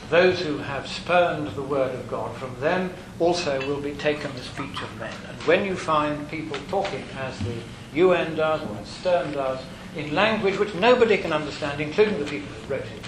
Those 0.09 0.41
who 0.41 0.57
have 0.57 0.85
spurned 0.85 1.47
the 1.55 1.61
word 1.61 1.95
of 1.95 2.09
God, 2.09 2.35
from 2.35 2.59
them 2.59 2.93
also 3.21 3.65
will 3.65 3.79
be 3.79 3.93
taken 3.93 4.35
the 4.35 4.41
speech 4.41 4.81
of 4.81 4.99
men. 4.99 5.13
And 5.29 5.41
when 5.43 5.63
you 5.63 5.77
find 5.77 6.29
people 6.29 6.57
talking 6.67 7.05
as 7.17 7.39
the 7.39 7.55
UN 7.93 8.35
does 8.35 8.61
or 8.63 8.77
as 8.81 8.87
Stern 8.89 9.31
does, 9.31 9.63
in 9.95 10.13
language 10.13 10.59
which 10.59 10.75
nobody 10.75 11.17
can 11.17 11.31
understand, 11.31 11.79
including 11.79 12.19
the 12.19 12.25
people 12.25 12.49
who 12.49 12.73
wrote 12.73 12.81
it, 12.81 13.05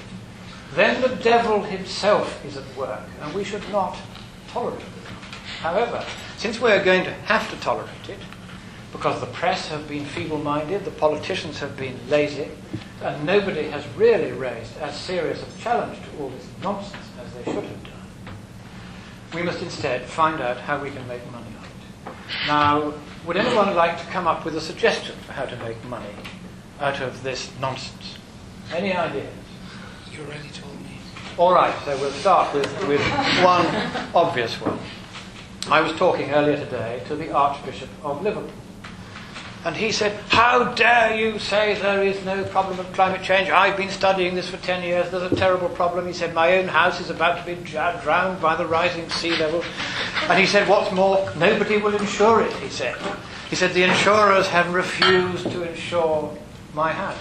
then 0.73 1.01
the 1.01 1.17
devil 1.17 1.63
himself 1.63 2.45
is 2.45 2.55
at 2.55 2.77
work, 2.77 3.03
and 3.21 3.33
we 3.33 3.43
should 3.43 3.67
not 3.73 3.97
tolerate 4.47 4.79
it. 4.79 4.87
However, 5.59 6.01
since 6.37 6.61
we're 6.61 6.81
going 6.81 7.03
to 7.03 7.11
have 7.11 7.49
to 7.51 7.57
tolerate 7.57 8.07
it, 8.07 8.19
because 8.95 9.19
the 9.19 9.27
press 9.27 9.67
have 9.67 9.89
been 9.89 10.05
feeble 10.05 10.37
minded, 10.37 10.85
the 10.85 10.91
politicians 10.91 11.59
have 11.59 11.75
been 11.75 11.99
lazy, 12.09 12.49
and 13.03 13.25
nobody 13.25 13.63
has 13.63 13.85
really 13.97 14.31
raised 14.31 14.77
as 14.77 14.97
serious 14.97 15.43
a 15.43 15.61
challenge 15.61 15.99
to 15.99 16.23
all 16.23 16.29
this 16.29 16.47
nonsense 16.63 17.03
as 17.19 17.33
they 17.33 17.43
should 17.43 17.63
have 17.65 17.83
done, 17.83 18.35
we 19.33 19.43
must 19.43 19.61
instead 19.61 20.05
find 20.05 20.39
out 20.39 20.55
how 20.55 20.81
we 20.81 20.89
can 20.91 21.05
make 21.09 21.19
money 21.29 21.45
on 21.59 21.65
it. 21.65 22.47
Now, 22.47 22.93
would 23.27 23.35
anyone 23.35 23.75
like 23.75 23.99
to 23.99 24.05
come 24.05 24.27
up 24.27 24.45
with 24.45 24.55
a 24.55 24.61
suggestion 24.61 25.15
for 25.25 25.33
how 25.33 25.43
to 25.43 25.57
make 25.57 25.83
money 25.85 26.15
out 26.79 27.01
of 27.01 27.21
this 27.21 27.51
nonsense? 27.59 28.17
Any 28.73 28.93
ideas? 28.93 29.27
You 30.09 30.23
already 30.23 30.49
told 30.49 30.79
me. 30.79 30.97
All 31.37 31.53
right, 31.53 31.75
so 31.83 31.97
we'll 31.97 32.11
start 32.11 32.53
with, 32.53 32.87
with 32.87 33.01
one 33.43 33.65
obvious 34.15 34.53
one. 34.61 34.79
I 35.69 35.81
was 35.81 35.91
talking 35.97 36.31
earlier 36.31 36.55
today 36.55 37.03
to 37.07 37.15
the 37.17 37.33
Archbishop 37.33 37.89
of 38.01 38.21
Liverpool. 38.21 38.51
And 39.65 39.75
he 39.75 39.91
said, 39.91 40.11
How 40.29 40.75
dare 40.75 41.17
you 41.17 41.39
say 41.39 41.73
there 41.81 42.03
is 42.03 42.23
no 42.23 42.43
problem 42.43 42.79
of 42.79 42.93
climate 42.93 43.23
change? 43.23 43.49
I've 43.49 43.75
been 43.75 43.89
studying 43.89 44.35
this 44.35 44.47
for 44.47 44.57
10 44.57 44.83
years. 44.83 45.09
There's 45.09 45.31
a 45.31 45.35
terrible 45.35 45.69
problem. 45.69 46.05
He 46.05 46.13
said, 46.13 46.35
My 46.35 46.59
own 46.59 46.67
house 46.67 46.99
is 47.01 47.09
about 47.09 47.43
to 47.43 47.55
be 47.55 47.59
drowned 47.63 48.39
by 48.39 48.55
the 48.55 48.65
rising 48.67 49.09
sea 49.09 49.35
level. 49.37 49.63
And 50.29 50.39
he 50.39 50.45
said, 50.45 50.69
What's 50.69 50.91
more, 50.91 51.33
nobody 51.35 51.77
will 51.77 51.95
insure 51.95 52.43
it, 52.43 52.53
he 52.57 52.69
said. 52.69 52.95
He 53.49 53.55
said, 53.55 53.73
The 53.73 53.81
insurers 53.81 54.47
have 54.49 54.71
refused 54.71 55.49
to 55.49 55.67
insure 55.67 56.37
my 56.75 56.91
house. 56.91 57.17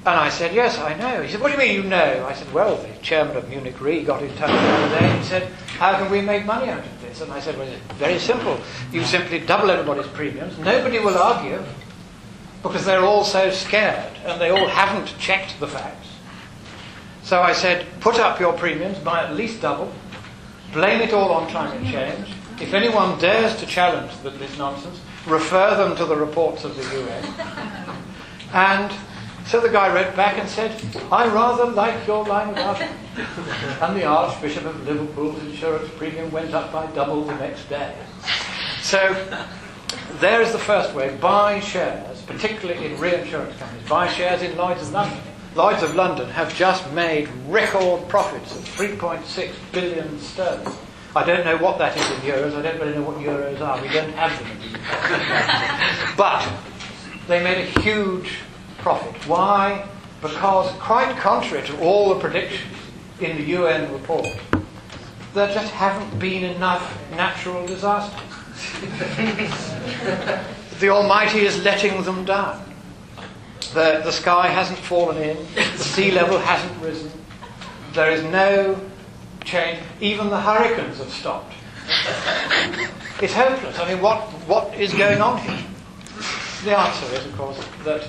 And 0.00 0.14
I 0.14 0.30
said, 0.30 0.54
Yes, 0.54 0.78
I 0.78 0.94
know. 0.94 1.20
He 1.20 1.30
said, 1.30 1.42
What 1.42 1.48
do 1.48 1.52
you 1.52 1.58
mean 1.58 1.82
you 1.82 1.90
know? 1.90 2.26
I 2.26 2.32
said, 2.32 2.50
Well, 2.54 2.74
the 2.74 2.88
chairman 3.02 3.36
of 3.36 3.46
Munich 3.50 3.78
Re 3.82 4.02
got 4.02 4.22
in 4.22 4.34
touch 4.36 4.50
the 4.50 4.56
other 4.56 4.98
day 4.98 5.10
and 5.10 5.24
said, 5.26 5.42
How 5.78 5.98
can 5.98 6.10
we 6.10 6.22
make 6.22 6.46
money 6.46 6.70
out 6.70 6.78
of 6.78 6.95
this? 7.16 7.26
And 7.26 7.32
I 7.32 7.40
said, 7.40 7.58
Well, 7.58 7.68
it's 7.68 7.94
very 7.94 8.18
simple. 8.18 8.58
You 8.92 9.04
simply 9.04 9.40
double 9.40 9.70
everybody's 9.70 10.10
premiums. 10.12 10.58
Nobody 10.58 10.98
will 10.98 11.16
argue 11.16 11.62
because 12.62 12.84
they're 12.84 13.04
all 13.04 13.24
so 13.24 13.50
scared 13.50 14.12
and 14.24 14.40
they 14.40 14.50
all 14.50 14.68
haven't 14.68 15.16
checked 15.18 15.58
the 15.60 15.68
facts. 15.68 16.08
So 17.22 17.40
I 17.40 17.52
said, 17.52 17.86
Put 18.00 18.18
up 18.18 18.40
your 18.40 18.52
premiums 18.52 18.98
by 18.98 19.24
at 19.24 19.34
least 19.34 19.62
double. 19.62 19.92
Blame 20.72 21.00
it 21.00 21.12
all 21.12 21.32
on 21.32 21.48
climate 21.48 21.84
change. 21.84 22.28
If 22.60 22.74
anyone 22.74 23.18
dares 23.18 23.56
to 23.56 23.66
challenge 23.66 24.12
this 24.22 24.58
nonsense, 24.58 25.00
refer 25.26 25.76
them 25.76 25.96
to 25.96 26.04
the 26.04 26.16
reports 26.16 26.64
of 26.64 26.76
the 26.76 26.82
UN. 26.82 27.96
And 28.52 28.92
so 29.46 29.60
the 29.60 29.68
guy 29.68 29.94
wrote 29.94 30.14
back 30.16 30.38
and 30.38 30.48
said, 30.48 30.80
I 31.10 31.26
rather 31.28 31.70
like 31.70 32.06
your 32.06 32.24
line 32.24 32.50
of 32.50 32.58
argument. 32.58 33.00
and 33.82 33.96
the 33.96 34.04
Archbishop 34.04 34.64
of 34.64 34.86
Liverpool's 34.86 35.40
insurance 35.44 35.88
premium 35.96 36.30
went 36.30 36.52
up 36.52 36.72
by 36.72 36.86
double 36.92 37.24
the 37.24 37.34
next 37.36 37.68
day. 37.68 37.96
So 38.82 39.14
there 40.20 40.42
is 40.42 40.52
the 40.52 40.58
first 40.58 40.94
way. 40.94 41.16
Buy 41.16 41.60
shares, 41.60 42.22
particularly 42.22 42.86
in 42.86 43.00
reinsurance 43.00 43.56
companies. 43.56 43.88
Buy 43.88 44.08
shares 44.08 44.42
in 44.42 44.56
Lloyd's 44.56 44.82
of 44.82 44.92
London. 44.92 45.20
Lloyd's 45.54 45.82
of 45.82 45.94
London 45.94 46.28
have 46.30 46.54
just 46.54 46.90
made 46.92 47.28
record 47.46 48.06
profits 48.08 48.54
of 48.56 48.62
3.6 48.62 49.52
billion 49.72 50.18
sterling. 50.18 50.74
I 51.14 51.24
don't 51.24 51.44
know 51.46 51.56
what 51.56 51.78
that 51.78 51.96
is 51.96 52.10
in 52.10 52.30
euros. 52.30 52.54
I 52.54 52.62
don't 52.62 52.78
really 52.78 52.94
know 52.94 53.02
what 53.02 53.16
euros 53.16 53.60
are. 53.60 53.80
We 53.80 53.88
don't 53.88 54.12
have 54.12 54.38
them 54.38 54.50
in 54.50 54.72
the 54.72 54.78
UK. 54.78 56.16
but 56.16 56.46
they 57.26 57.42
made 57.42 57.68
a 57.68 57.80
huge 57.80 58.40
profit. 58.86 59.16
Why? 59.26 59.84
Because, 60.22 60.70
quite 60.78 61.16
contrary 61.16 61.66
to 61.66 61.76
all 61.80 62.14
the 62.14 62.20
predictions 62.20 62.72
in 63.18 63.36
the 63.36 63.42
UN 63.58 63.92
report, 63.92 64.28
there 65.34 65.52
just 65.52 65.72
haven't 65.72 66.16
been 66.20 66.44
enough 66.44 66.96
natural 67.10 67.66
disasters. 67.66 68.20
the 70.78 70.88
Almighty 70.88 71.40
is 71.40 71.64
letting 71.64 72.00
them 72.04 72.24
down. 72.24 72.62
The, 73.74 74.02
the 74.04 74.12
sky 74.12 74.46
hasn't 74.46 74.78
fallen 74.78 75.16
in, 75.16 75.36
the 75.56 75.82
sea 75.82 76.12
level 76.12 76.38
hasn't 76.38 76.80
risen, 76.80 77.10
there 77.92 78.12
is 78.12 78.22
no 78.22 78.80
change. 79.42 79.80
Even 80.00 80.30
the 80.30 80.40
hurricanes 80.40 80.98
have 80.98 81.10
stopped. 81.10 81.54
It's 83.20 83.34
hopeless. 83.34 83.80
I 83.80 83.92
mean, 83.92 84.00
what, 84.00 84.20
what 84.46 84.72
is 84.76 84.94
going 84.94 85.20
on 85.20 85.40
here? 85.40 85.64
The 86.62 86.78
answer 86.78 87.16
is, 87.16 87.26
of 87.26 87.36
course, 87.36 87.58
that 87.84 88.06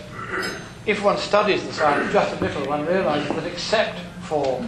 if 0.86 1.04
one 1.04 1.18
studies 1.18 1.66
the 1.66 1.74
science 1.74 2.12
just 2.12 2.40
a 2.40 2.44
little, 2.44 2.66
one 2.66 2.86
realizes 2.86 3.30
that 3.30 3.46
except 3.46 4.00
for 4.22 4.66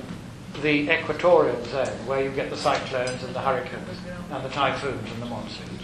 the 0.61 0.91
equatorial 0.91 1.63
zone, 1.65 2.05
where 2.05 2.23
you 2.23 2.31
get 2.31 2.49
the 2.49 2.57
cyclones 2.57 3.23
and 3.23 3.33
the 3.33 3.39
hurricanes 3.39 3.97
and 4.31 4.43
the 4.43 4.49
typhoons 4.49 5.11
and 5.11 5.21
the 5.21 5.25
monsoons, 5.25 5.81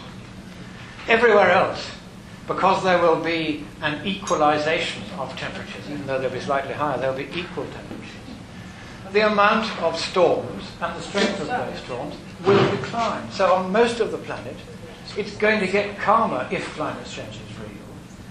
everywhere 1.08 1.52
else, 1.52 1.90
because 2.48 2.84
there 2.84 3.00
will 3.02 3.22
be 3.22 3.66
an 3.82 4.06
equalization 4.06 5.04
of 5.18 5.36
temperatures, 5.38 5.90
even 5.90 6.06
though 6.06 6.20
they'll 6.20 6.30
be 6.30 6.40
slightly 6.40 6.74
higher, 6.74 6.98
there'll 6.98 7.16
be 7.16 7.30
equal 7.34 7.66
temperatures. 7.66 8.12
The 9.12 9.32
amount 9.32 9.72
of 9.82 9.98
storms 9.98 10.66
and 10.82 10.96
the 10.96 11.02
strength 11.02 11.40
of 11.40 11.48
those 11.48 11.80
storms 11.80 12.16
will 12.46 12.72
decline. 12.72 13.32
So 13.32 13.54
on 13.54 13.72
most 13.72 14.00
of 14.00 14.12
the 14.12 14.18
planet, 14.18 14.58
it's 15.16 15.38
going 15.38 15.60
to 15.62 15.68
get 15.68 15.98
calmer 15.98 16.48
if 16.52 16.68
climate 16.76 17.06
change 17.08 17.36
is 17.36 17.38
real. 17.38 17.45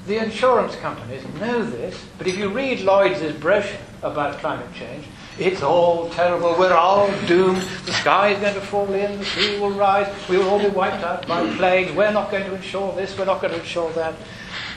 The 0.07 0.23
insurance 0.23 0.77
companies 0.77 1.25
know 1.41 1.65
this, 1.65 1.99
but 2.19 2.27
if 2.27 2.37
you 2.37 2.51
read 2.51 2.81
Lloyd's 2.81 3.23
brochure 3.37 3.79
about 4.03 4.39
climate 4.39 4.73
change, 4.75 5.07
it's 5.39 5.63
all 5.63 6.11
terrible, 6.11 6.55
we're 6.59 6.75
all 6.75 7.11
doomed, 7.27 7.63
the 7.87 7.93
sky 7.93 8.29
is 8.29 8.39
going 8.39 8.55
to 8.55 8.61
fall 8.61 8.93
in, 8.93 9.19
the 9.19 9.25
sea 9.25 9.59
will 9.59 9.71
rise, 9.71 10.07
we 10.29 10.37
will 10.37 10.51
all 10.51 10.59
be 10.59 10.69
wiped 10.69 11.03
out 11.03 11.27
by 11.27 11.43
plagues, 11.57 11.91
we're 11.93 12.13
not 12.13 12.31
going 12.31 12.45
to 12.45 12.55
insure 12.55 12.95
this, 12.95 13.17
we're 13.19 13.25
not 13.25 13.41
going 13.41 13.55
to 13.55 13.59
insure 13.59 13.91
that. 13.95 14.15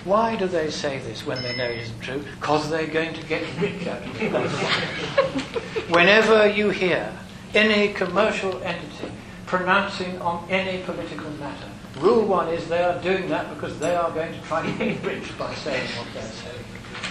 Why 0.05 0.37
do 0.37 0.47
they 0.47 0.71
say 0.71 0.99
this 0.99 1.25
when 1.25 1.43
they 1.43 1.57
know 1.57 1.65
it 1.65 1.79
isn't 1.79 1.99
true? 1.99 2.23
Because 2.39 2.69
they're 2.69 2.87
going 2.87 3.13
to 3.13 3.23
get 3.23 3.43
rich 3.59 3.85
out 3.85 4.01
of 4.01 4.21
it. 4.21 5.89
Whenever 5.89 6.47
you 6.47 6.69
hear 6.69 7.11
any 7.53 7.91
commercial 7.93 8.63
entity 8.63 9.11
pronouncing 9.45 10.21
on 10.21 10.49
any 10.49 10.81
political 10.83 11.29
matter, 11.31 11.69
rule 11.99 12.25
one 12.25 12.49
is 12.49 12.67
they 12.67 12.83
are 12.83 13.01
doing 13.01 13.29
that 13.29 13.53
because 13.53 13.77
they 13.79 13.95
are 13.95 14.11
going 14.11 14.33
to 14.33 14.41
try 14.41 14.65
to 14.71 14.77
get 14.77 15.03
rich 15.03 15.37
by 15.37 15.53
saying 15.55 15.87
what 15.97 16.07
they're 16.13 16.23
saying. 16.23 16.63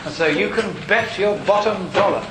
And 0.04 0.14
so 0.14 0.26
you 0.26 0.50
can 0.50 0.72
bet 0.86 1.18
your 1.18 1.36
bottom 1.40 1.90
dollar 1.90 2.24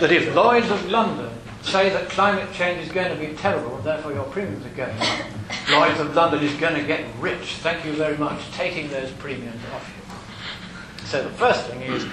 that 0.00 0.12
if 0.12 0.34
Lloyds 0.34 0.70
of 0.70 0.90
London 0.90 1.32
say 1.62 1.88
that 1.88 2.10
climate 2.10 2.52
change 2.52 2.84
is 2.84 2.92
going 2.92 3.08
to 3.10 3.18
be 3.18 3.34
terrible 3.36 3.76
and 3.76 3.84
therefore 3.84 4.12
your 4.12 4.24
premiums 4.24 4.66
are 4.66 4.70
going 4.70 4.98
up, 4.98 5.24
Lloyds 5.70 6.00
of 6.00 6.14
London 6.14 6.42
is 6.42 6.54
going 6.54 6.74
to 6.74 6.86
get 6.86 7.06
rich, 7.20 7.56
thank 7.56 7.84
you 7.84 7.92
very 7.92 8.18
much, 8.18 8.50
taking 8.52 8.90
those 8.90 9.10
premiums 9.12 9.62
off 9.72 9.90
you. 9.96 11.06
So 11.06 11.22
the 11.22 11.30
first 11.30 11.66
thing 11.66 11.82
is 11.82 12.06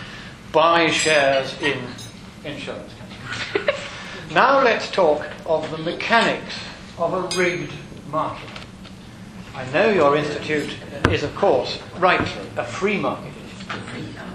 buy 0.51 0.89
shares 0.89 1.60
in 1.62 1.79
insurance 2.46 2.94
companies. 3.53 3.75
now 4.32 4.63
let's 4.63 4.89
talk 4.89 5.25
of 5.46 5.70
the 5.72 5.77
mechanics 5.79 6.58
of 6.98 7.13
a 7.13 7.38
rigged 7.38 7.74
market. 8.10 8.59
I 9.56 9.70
know 9.72 9.89
your 9.89 10.15
institute 10.15 10.75
is, 11.10 11.24
of 11.24 11.36
course, 11.36 11.79
rightly 11.98 12.41
a 12.56 12.63
free 12.63 12.98
market. 12.98 13.34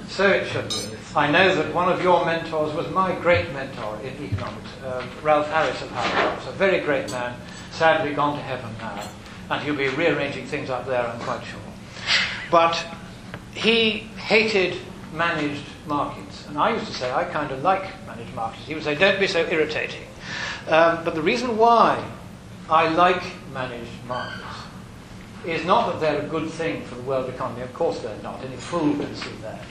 So 0.08 0.28
it 0.28 0.46
should 0.48 0.68
be. 0.68 0.96
I 1.16 1.30
know 1.30 1.54
that 1.54 1.72
one 1.72 1.90
of 1.90 2.02
your 2.02 2.24
mentors 2.24 2.74
was 2.74 2.90
my 2.90 3.14
great 3.20 3.52
mentor 3.52 3.98
in 4.02 4.12
economics, 4.24 4.68
uh, 4.84 5.06
Ralph 5.22 5.46
Harris 5.48 5.80
of 5.80 5.90
Harvard. 5.90 6.48
a 6.48 6.52
very 6.52 6.80
great 6.80 7.10
man, 7.10 7.36
sadly 7.70 8.12
gone 8.12 8.36
to 8.36 8.42
heaven 8.42 8.70
now, 8.78 9.08
and 9.50 9.62
he'll 9.62 9.76
be 9.76 9.88
rearranging 9.88 10.46
things 10.46 10.70
up 10.70 10.86
there, 10.86 11.06
I'm 11.06 11.20
quite 11.20 11.44
sure. 11.44 11.60
But 12.50 12.84
he 13.54 14.08
hated 14.16 14.76
managed 15.12 15.64
markets. 15.86 16.46
And 16.48 16.58
I 16.58 16.74
used 16.74 16.86
to 16.86 16.92
say, 16.92 17.12
I 17.12 17.24
kind 17.24 17.52
of 17.52 17.62
like 17.62 17.84
managed 18.06 18.34
markets. 18.34 18.66
He 18.66 18.74
would 18.74 18.82
say, 18.82 18.96
don't 18.96 19.20
be 19.20 19.28
so 19.28 19.46
irritating. 19.46 20.02
Um, 20.68 21.04
but 21.04 21.14
the 21.14 21.22
reason 21.22 21.56
why 21.56 22.04
I 22.68 22.88
like 22.88 23.22
managed 23.52 23.90
markets 24.08 24.53
is 25.46 25.64
not 25.64 25.92
that 25.92 26.00
they're 26.00 26.22
a 26.22 26.28
good 26.28 26.50
thing 26.50 26.82
for 26.84 26.94
the 26.94 27.02
world 27.02 27.28
economy. 27.28 27.62
Of 27.62 27.72
course 27.74 28.00
they're 28.00 28.22
not. 28.22 28.42
Any 28.44 28.56
fool 28.56 28.94
can 28.96 29.14
see 29.14 29.32
that. 29.42 29.62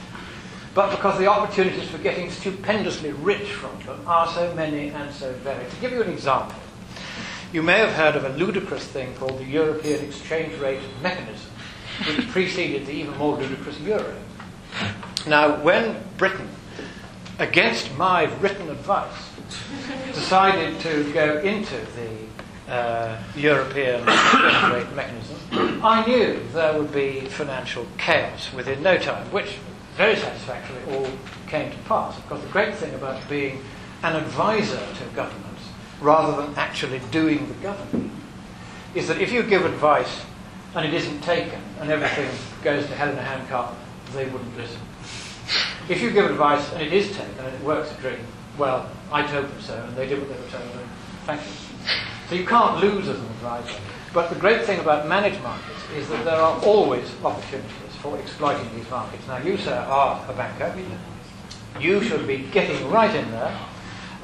But 0.74 0.90
because 0.90 1.18
the 1.18 1.28
opportunities 1.28 1.88
for 1.88 1.98
getting 1.98 2.30
stupendously 2.30 3.12
rich 3.12 3.52
from 3.52 3.78
them 3.84 4.00
are 4.06 4.26
so 4.26 4.52
many 4.54 4.88
and 4.88 5.12
so 5.14 5.32
varied. 5.34 5.70
To 5.70 5.76
give 5.76 5.92
you 5.92 6.02
an 6.02 6.10
example, 6.10 6.58
you 7.52 7.62
may 7.62 7.78
have 7.78 7.92
heard 7.92 8.16
of 8.16 8.24
a 8.24 8.30
ludicrous 8.30 8.84
thing 8.84 9.14
called 9.14 9.38
the 9.38 9.44
European 9.44 10.04
exchange 10.04 10.58
rate 10.58 10.80
mechanism, 11.00 11.50
which 12.08 12.28
preceded 12.32 12.86
the 12.86 12.92
even 12.92 13.16
more 13.16 13.36
ludicrous 13.36 13.78
euro. 13.80 14.16
Now, 15.28 15.62
when 15.62 16.02
Britain, 16.16 16.48
against 17.38 17.96
my 17.96 18.24
written 18.40 18.68
advice, 18.68 19.30
decided 20.14 20.80
to 20.80 21.12
go 21.12 21.38
into 21.38 21.76
the 21.76 22.33
uh, 22.68 23.18
European 23.36 24.04
rate 24.06 24.92
mechanism, 24.94 25.36
I 25.82 26.04
knew 26.06 26.40
there 26.52 26.78
would 26.78 26.92
be 26.92 27.20
financial 27.20 27.86
chaos 27.98 28.52
within 28.52 28.82
no 28.82 28.96
time, 28.96 29.30
which 29.32 29.58
very 29.96 30.16
satisfactorily 30.16 30.96
all 30.96 31.10
came 31.46 31.70
to 31.70 31.78
pass. 31.88 32.18
Because 32.20 32.42
the 32.42 32.48
great 32.48 32.74
thing 32.74 32.94
about 32.94 33.28
being 33.28 33.62
an 34.02 34.16
advisor 34.16 34.80
to 34.98 35.04
governments 35.14 35.62
rather 36.00 36.42
than 36.42 36.54
actually 36.56 37.00
doing 37.10 37.46
the 37.48 37.54
governing 37.54 38.10
is 38.94 39.08
that 39.08 39.20
if 39.20 39.32
you 39.32 39.42
give 39.42 39.64
advice 39.64 40.24
and 40.74 40.86
it 40.86 40.94
isn't 40.94 41.20
taken 41.20 41.60
and 41.80 41.90
everything 41.90 42.28
goes 42.62 42.86
to 42.86 42.94
hell 42.94 43.10
in 43.10 43.18
a 43.18 43.22
handcart, 43.22 43.74
they 44.12 44.24
wouldn't 44.26 44.56
listen. 44.56 44.80
If 45.88 46.00
you 46.00 46.10
give 46.10 46.30
advice 46.30 46.72
and 46.72 46.82
it 46.82 46.92
is 46.92 47.08
taken 47.16 47.38
and 47.38 47.54
it 47.54 47.60
works 47.62 47.92
a 47.92 48.00
dream, 48.00 48.20
well, 48.56 48.90
I 49.12 49.26
told 49.26 49.46
them 49.46 49.60
so 49.60 49.74
and 49.74 49.96
they 49.96 50.06
did 50.06 50.18
what 50.18 50.28
they 50.28 50.42
were 50.42 50.50
told 50.50 50.62
and 50.62 50.88
thank 51.26 51.40
you. 51.42 52.13
So 52.28 52.34
you 52.34 52.46
can't 52.46 52.80
lose 52.80 53.08
as 53.08 53.18
an 53.18 53.26
advisor. 53.26 53.78
But 54.12 54.30
the 54.30 54.36
great 54.36 54.64
thing 54.64 54.80
about 54.80 55.08
managed 55.08 55.42
markets 55.42 55.80
is 55.96 56.08
that 56.08 56.24
there 56.24 56.36
are 56.36 56.62
always 56.64 57.10
opportunities 57.24 57.96
for 58.00 58.18
exploiting 58.18 58.68
these 58.74 58.88
markets. 58.90 59.26
Now, 59.26 59.38
you, 59.38 59.56
sir, 59.56 59.76
are 59.76 60.24
a 60.28 60.32
banker. 60.32 60.74
You 61.80 62.02
should 62.02 62.26
be 62.26 62.38
getting 62.52 62.88
right 62.90 63.14
in 63.14 63.30
there 63.30 63.58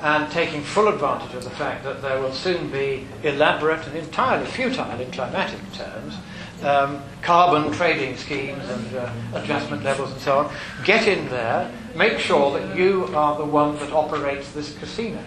and 0.02 0.30
taking 0.32 0.62
full 0.62 0.88
advantage 0.88 1.34
of 1.34 1.44
the 1.44 1.50
fact 1.50 1.84
that 1.84 2.00
there 2.00 2.20
will 2.20 2.32
soon 2.32 2.70
be 2.70 3.06
elaborate 3.22 3.86
and 3.86 3.96
entirely 3.96 4.46
futile 4.46 4.98
in 4.98 5.10
climatic 5.10 5.60
terms 5.72 6.14
um, 6.62 7.02
carbon 7.22 7.72
trading 7.72 8.16
schemes 8.16 8.62
and 8.68 8.96
uh, 8.96 9.12
adjustment 9.34 9.82
levels 9.82 10.12
and 10.12 10.20
so 10.20 10.38
on. 10.38 10.54
Get 10.84 11.08
in 11.08 11.28
there, 11.28 11.70
make 11.94 12.18
sure 12.18 12.58
that 12.58 12.76
you 12.76 13.06
are 13.14 13.36
the 13.36 13.44
one 13.44 13.76
that 13.76 13.92
operates 13.92 14.52
this 14.52 14.76
casino. 14.78 15.22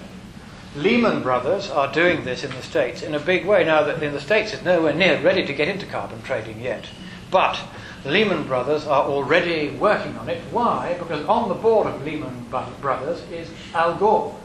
Lehman 0.75 1.21
Brothers 1.21 1.69
are 1.69 1.91
doing 1.91 2.23
this 2.23 2.43
in 2.43 2.51
the 2.51 2.63
States 2.63 3.03
in 3.03 3.13
a 3.13 3.19
big 3.19 3.45
way. 3.45 3.63
Now, 3.63 3.83
that 3.83 4.01
in 4.01 4.13
the 4.13 4.19
States, 4.19 4.53
it's 4.53 4.63
nowhere 4.63 4.93
near 4.93 5.21
ready 5.21 5.45
to 5.45 5.53
get 5.53 5.67
into 5.67 5.85
carbon 5.85 6.21
trading 6.23 6.59
yet. 6.59 6.87
But 7.29 7.59
Lehman 8.05 8.43
Brothers 8.47 8.87
are 8.87 9.03
already 9.03 9.69
working 9.77 10.17
on 10.17 10.29
it. 10.29 10.41
Why? 10.51 10.95
Because 10.97 11.25
on 11.27 11.47
the 11.47 11.55
board 11.55 11.87
of 11.87 12.03
Lehman 12.03 12.47
Brothers 12.81 13.21
is 13.31 13.49
Al 13.75 13.95
Gore. 13.95 14.35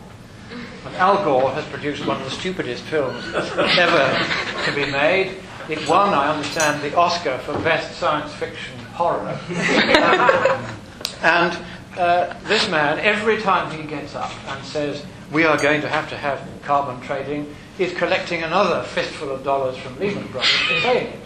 And 0.87 0.95
Al 0.97 1.25
Gore 1.25 1.51
has 1.53 1.65
produced 1.67 2.07
one 2.07 2.19
of 2.19 2.25
the 2.25 2.31
stupidest 2.31 2.85
films 2.85 3.25
ever 3.35 4.65
to 4.65 4.73
be 4.75 4.91
made. 4.91 5.39
It 5.69 5.87
won, 5.89 6.15
I 6.15 6.35
understand, 6.35 6.83
the 6.83 6.97
Oscar 6.97 7.39
for 7.39 7.53
Best 7.61 7.99
Science 7.99 8.33
Fiction 8.35 8.79
Horror. 8.93 9.39
and 11.23 11.59
uh, 11.99 12.35
this 12.45 12.69
man, 12.71 12.99
every 13.01 13.41
time 13.41 13.71
he 13.71 13.87
gets 13.87 14.15
up 14.15 14.33
and 14.49 14.65
says, 14.65 15.05
we 15.31 15.45
are 15.45 15.59
going 15.59 15.81
to 15.83 15.89
have 15.89 16.09
to 16.11 16.17
have 16.17 16.41
carbon 16.63 17.01
trading, 17.01 17.55
is 17.79 17.93
collecting 17.95 18.43
another 18.43 18.83
fistful 18.83 19.31
of 19.31 19.45
dollars 19.45 19.77
from 19.77 19.99
Lehman 19.99 20.27
Brothers 20.29 20.51
saying 20.83 21.13
it. 21.13 21.21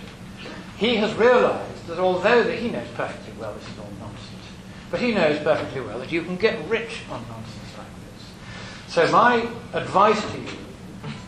He 0.76 0.96
has 0.96 1.14
realized 1.14 1.86
that 1.86 1.98
although 1.98 2.50
he 2.50 2.68
knows 2.68 2.88
perfectly 2.94 3.32
well 3.38 3.54
this 3.54 3.68
is 3.68 3.78
all 3.78 3.90
nonsense, 4.00 4.46
but 4.90 5.00
he 5.00 5.12
knows 5.12 5.38
perfectly 5.42 5.80
well 5.80 5.98
that 5.98 6.10
you 6.10 6.22
can 6.22 6.36
get 6.36 6.58
rich 6.68 7.00
on 7.10 7.22
nonsense 7.28 7.78
like 7.78 7.86
this. 8.16 8.94
So 8.94 9.10
my 9.12 9.48
advice 9.72 10.20
to 10.32 10.38
you 10.40 10.48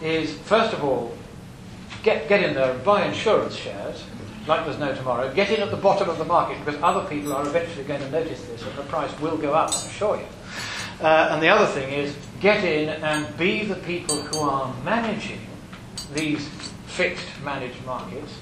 is, 0.02 0.37
first 0.40 0.74
of 0.74 0.82
all, 0.84 1.16
get, 2.02 2.28
get 2.28 2.42
in 2.42 2.54
there 2.54 2.72
and 2.72 2.84
buy 2.84 3.06
insurance 3.06 3.54
shares, 3.54 4.04
like 4.46 4.66
there's 4.66 4.78
no 4.78 4.94
tomorrow. 4.94 5.32
Get 5.32 5.50
in 5.50 5.60
at 5.60 5.70
the 5.70 5.76
bottom 5.76 6.10
of 6.10 6.18
the 6.18 6.24
market 6.24 6.62
because 6.64 6.80
other 6.82 7.08
people 7.08 7.32
are 7.32 7.46
eventually 7.46 7.84
going 7.84 8.00
to 8.00 8.10
notice 8.10 8.44
this 8.46 8.62
and 8.62 8.76
the 8.76 8.82
price 8.82 9.18
will 9.20 9.38
go 9.38 9.54
up, 9.54 9.70
I 9.72 9.87
assure 9.87 10.16
you. 10.18 10.26
Uh, 11.00 11.28
and 11.33 11.42
the 11.42 11.48
other 11.48 11.66
thing 11.66 11.92
is 11.92 12.16
get 12.40 12.64
in 12.64 12.88
and 12.88 13.37
be 13.37 13.64
the 13.64 13.74
people 13.76 14.16
who 14.16 14.38
are 14.40 14.74
managing 14.85 15.40
these 16.14 16.48
fixed 16.87 17.26
managed 17.42 17.85
markets 17.85 18.33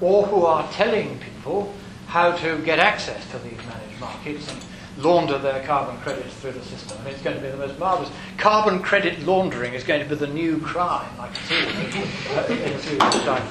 or 0.00 0.24
who 0.26 0.44
are 0.44 0.66
telling 0.72 1.18
people 1.18 1.74
how 2.06 2.32
to 2.32 2.58
get 2.64 2.78
access 2.78 3.30
to 3.30 3.38
these 3.40 3.58
managed 3.66 4.00
markets 4.00 4.50
and 4.50 4.64
launder 4.98 5.38
their 5.38 5.64
carbon 5.64 5.96
credits 5.98 6.34
through 6.36 6.52
the 6.52 6.62
system. 6.62 6.98
I 7.00 7.04
mean, 7.04 7.14
it's 7.14 7.22
going 7.22 7.36
to 7.36 7.42
be 7.42 7.50
the 7.50 7.56
most 7.56 7.78
marvellous. 7.78 8.10
Carbon 8.36 8.80
credit 8.80 9.20
laundering 9.20 9.74
is 9.74 9.84
going 9.84 10.02
to 10.02 10.08
be 10.08 10.14
the 10.14 10.26
new 10.26 10.58
crime, 10.58 11.10
I 11.20 11.28
can 11.28 11.44
see 11.46 12.64
in 12.68 12.72
a 12.74 12.78
few 12.78 12.98
time. 12.98 13.46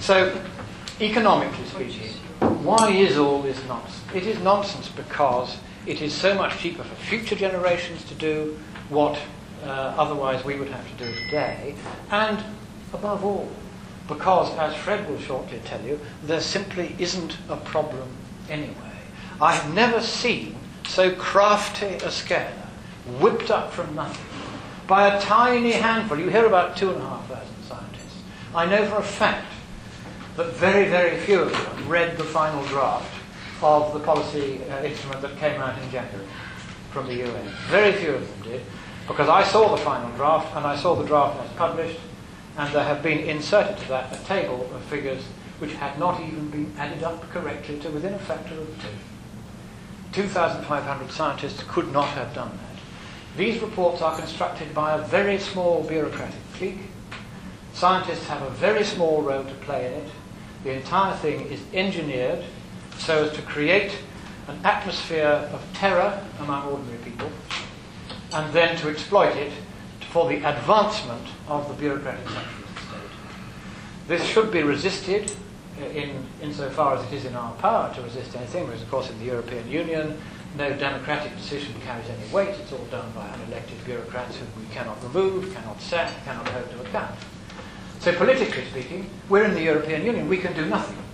So, 0.00 0.40
economically 1.00 1.64
speaking, 1.66 2.12
why 2.62 2.90
is 2.90 3.18
all 3.18 3.42
this 3.42 3.62
nonsense? 3.66 4.02
It 4.14 4.26
is 4.26 4.38
nonsense 4.40 4.88
because 4.88 5.56
it 5.86 6.02
is 6.02 6.12
so 6.12 6.34
much 6.34 6.58
cheaper 6.58 6.82
for 6.82 6.94
future 6.96 7.36
generations 7.36 8.04
to 8.04 8.14
do 8.14 8.58
what 8.88 9.18
uh, 9.64 9.94
otherwise 9.96 10.44
we 10.44 10.56
would 10.56 10.68
have 10.68 10.98
to 10.98 11.04
do 11.04 11.14
today, 11.24 11.74
and 12.10 12.44
above 12.92 13.24
all, 13.24 13.48
because, 14.08 14.56
as 14.58 14.74
Fred 14.74 15.08
will 15.08 15.18
shortly 15.18 15.60
tell 15.64 15.80
you, 15.82 15.98
there 16.22 16.40
simply 16.40 16.94
isn't 16.98 17.36
a 17.48 17.56
problem 17.56 18.08
anyway. 18.48 18.74
I 19.40 19.54
have 19.54 19.74
never 19.74 20.00
seen 20.00 20.56
so 20.86 21.12
crafty 21.14 21.86
a 21.86 22.10
scare, 22.10 22.54
whipped 23.20 23.50
up 23.50 23.72
from 23.72 23.94
nothing, 23.94 24.24
by 24.86 25.14
a 25.14 25.20
tiny 25.20 25.72
handful. 25.72 26.18
You 26.18 26.28
hear 26.28 26.46
about 26.46 26.76
two 26.76 26.90
and 26.90 27.02
a 27.02 27.04
half 27.04 27.26
thousand 27.28 27.64
scientists. 27.64 28.22
I 28.54 28.66
know 28.66 28.88
for 28.88 28.98
a 28.98 29.02
fact 29.02 29.52
that 30.36 30.52
very, 30.54 30.88
very 30.88 31.18
few 31.18 31.40
of 31.40 31.52
them 31.52 31.88
read 31.88 32.16
the 32.16 32.24
final 32.24 32.64
draft 32.66 33.12
of 33.62 33.92
the 33.92 34.00
policy 34.00 34.62
uh, 34.64 34.82
instrument 34.82 35.22
that 35.22 35.36
came 35.38 35.60
out 35.60 35.80
in 35.82 35.90
January 35.90 36.26
from 36.90 37.06
the 37.06 37.14
UN. 37.14 37.52
Very 37.68 37.92
few 37.92 38.14
of 38.14 38.28
them 38.28 38.52
did, 38.52 38.62
because 39.06 39.28
I 39.28 39.42
saw 39.44 39.74
the 39.74 39.82
final 39.82 40.10
draft 40.16 40.54
and 40.56 40.66
I 40.66 40.76
saw 40.76 40.94
the 40.94 41.06
draft 41.06 41.40
as 41.44 41.50
published, 41.56 42.00
and 42.56 42.74
there 42.74 42.84
have 42.84 43.02
been 43.02 43.18
inserted 43.18 43.78
to 43.78 43.88
that 43.88 44.12
a 44.12 44.24
table 44.24 44.68
of 44.74 44.82
figures 44.84 45.22
which 45.58 45.72
had 45.74 45.98
not 45.98 46.20
even 46.20 46.50
been 46.50 46.74
added 46.78 47.02
up 47.02 47.22
correctly 47.30 47.78
to 47.80 47.90
within 47.90 48.14
a 48.14 48.18
factor 48.18 48.54
of 48.54 48.68
two. 48.82 48.88
2,500 50.12 51.10
scientists 51.10 51.62
could 51.68 51.92
not 51.92 52.08
have 52.08 52.34
done 52.34 52.50
that. 52.50 52.76
These 53.36 53.60
reports 53.60 54.00
are 54.00 54.16
constructed 54.16 54.74
by 54.74 54.94
a 54.94 55.04
very 55.04 55.38
small 55.38 55.82
bureaucratic 55.84 56.40
clique. 56.54 56.80
Scientists 57.74 58.26
have 58.28 58.40
a 58.40 58.50
very 58.50 58.84
small 58.84 59.20
role 59.20 59.44
to 59.44 59.54
play 59.56 59.86
in 59.86 59.92
it. 59.92 60.10
The 60.64 60.72
entire 60.72 61.14
thing 61.16 61.42
is 61.48 61.60
engineered 61.74 62.44
so 62.98 63.24
as 63.24 63.32
to 63.36 63.42
create 63.42 63.98
an 64.48 64.58
atmosphere 64.64 65.48
of 65.52 65.62
terror 65.74 66.22
among 66.40 66.66
ordinary 66.68 66.98
people 66.98 67.30
and 68.32 68.52
then 68.52 68.76
to 68.76 68.88
exploit 68.88 69.36
it 69.36 69.52
for 70.10 70.28
the 70.28 70.36
advancement 70.36 71.26
of 71.48 71.68
the 71.68 71.74
bureaucratic 71.74 72.26
section 72.28 72.62
of 72.62 72.74
the 72.74 72.80
state. 72.80 73.10
This 74.08 74.24
should 74.24 74.50
be 74.50 74.62
resisted 74.62 75.32
uh, 75.80 75.84
in, 75.86 76.24
insofar 76.40 76.96
as 76.96 77.04
it 77.06 77.12
is 77.12 77.24
in 77.24 77.34
our 77.34 77.52
power 77.56 77.92
to 77.94 78.02
resist 78.02 78.34
anything, 78.36 78.64
whereas, 78.64 78.82
of 78.82 78.90
course, 78.90 79.10
in 79.10 79.18
the 79.18 79.26
European 79.26 79.68
Union, 79.68 80.18
no 80.56 80.74
democratic 80.76 81.36
decision 81.36 81.74
carries 81.84 82.08
any 82.08 82.32
weight. 82.32 82.48
It's 82.60 82.72
all 82.72 82.86
done 82.86 83.10
by 83.14 83.28
unelected 83.28 83.84
bureaucrats 83.84 84.36
whom 84.36 84.48
we 84.58 84.74
cannot 84.74 85.02
remove, 85.02 85.52
cannot 85.54 85.80
sack, 85.80 86.12
cannot 86.24 86.48
hold 86.48 86.70
to 86.70 86.80
account. 86.80 87.14
So, 88.00 88.14
politically 88.14 88.64
speaking, 88.70 89.10
we're 89.28 89.44
in 89.44 89.54
the 89.54 89.62
European 89.62 90.04
Union. 90.04 90.28
We 90.28 90.38
can 90.38 90.54
do 90.54 90.64
nothing. 90.64 91.05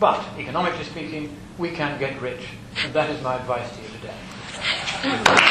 But, 0.00 0.24
economically 0.38 0.84
speaking, 0.84 1.36
we 1.58 1.70
can 1.70 1.98
get 1.98 2.20
rich. 2.20 2.46
And 2.84 2.92
that 2.94 3.10
is 3.10 3.20
my 3.22 3.34
advice 3.36 3.68
to 3.76 3.82
you 3.82 3.88
today. 3.88 5.44